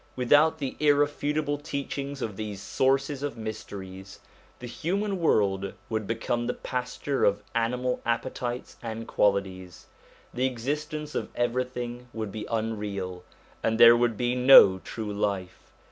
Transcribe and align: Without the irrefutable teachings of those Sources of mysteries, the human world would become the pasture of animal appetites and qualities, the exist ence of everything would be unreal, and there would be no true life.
Without 0.15 0.57
the 0.57 0.75
irrefutable 0.79 1.59
teachings 1.59 2.23
of 2.23 2.35
those 2.35 2.59
Sources 2.59 3.21
of 3.21 3.37
mysteries, 3.37 4.19
the 4.57 4.65
human 4.65 5.19
world 5.19 5.73
would 5.89 6.07
become 6.07 6.47
the 6.47 6.55
pasture 6.55 7.23
of 7.23 7.43
animal 7.53 8.01
appetites 8.03 8.77
and 8.81 9.07
qualities, 9.07 9.85
the 10.33 10.47
exist 10.47 10.91
ence 10.95 11.13
of 11.13 11.29
everything 11.35 12.07
would 12.13 12.31
be 12.31 12.47
unreal, 12.49 13.23
and 13.61 13.79
there 13.79 13.95
would 13.95 14.17
be 14.17 14.33
no 14.33 14.79
true 14.79 15.13
life. 15.13 15.71